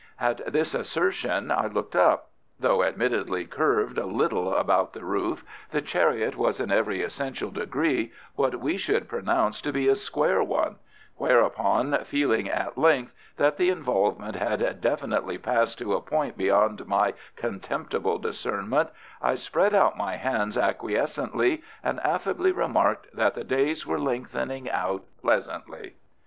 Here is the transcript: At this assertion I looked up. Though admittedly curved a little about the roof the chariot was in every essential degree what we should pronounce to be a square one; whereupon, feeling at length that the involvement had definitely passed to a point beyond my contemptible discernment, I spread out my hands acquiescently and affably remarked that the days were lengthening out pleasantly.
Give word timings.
At 0.19 0.51
this 0.51 0.73
assertion 0.73 1.51
I 1.51 1.67
looked 1.67 1.95
up. 1.95 2.31
Though 2.59 2.81
admittedly 2.83 3.45
curved 3.45 3.99
a 3.99 4.05
little 4.07 4.51
about 4.55 4.93
the 4.93 5.05
roof 5.05 5.43
the 5.69 5.79
chariot 5.79 6.35
was 6.35 6.59
in 6.59 6.71
every 6.71 7.03
essential 7.03 7.51
degree 7.51 8.11
what 8.35 8.59
we 8.59 8.77
should 8.77 9.07
pronounce 9.07 9.61
to 9.61 9.71
be 9.71 9.87
a 9.87 9.95
square 9.95 10.41
one; 10.41 10.77
whereupon, 11.17 12.03
feeling 12.03 12.49
at 12.49 12.79
length 12.79 13.13
that 13.37 13.57
the 13.57 13.69
involvement 13.69 14.35
had 14.35 14.81
definitely 14.81 15.37
passed 15.37 15.77
to 15.77 15.93
a 15.93 16.01
point 16.01 16.35
beyond 16.35 16.87
my 16.87 17.13
contemptible 17.35 18.17
discernment, 18.17 18.89
I 19.21 19.35
spread 19.35 19.75
out 19.75 19.97
my 19.97 20.15
hands 20.15 20.57
acquiescently 20.57 21.61
and 21.83 21.99
affably 21.99 22.51
remarked 22.51 23.15
that 23.15 23.35
the 23.35 23.43
days 23.43 23.85
were 23.85 23.99
lengthening 23.99 24.67
out 24.67 25.03
pleasantly. 25.21 25.93